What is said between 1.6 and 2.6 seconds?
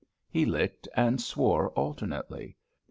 alternately.